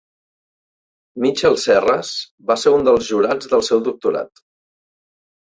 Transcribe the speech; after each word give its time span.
Michel 1.25 1.57
Serres 1.65 2.13
va 2.53 2.57
ser 2.63 2.73
un 2.79 2.87
dels 2.89 3.07
jurats 3.13 3.53
del 3.55 3.65
seu 3.71 3.85
doctorat. 3.91 4.47